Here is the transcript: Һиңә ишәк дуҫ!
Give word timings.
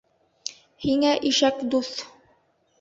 Һиңә 0.85 1.13
ишәк 1.33 1.63
дуҫ! 1.77 1.95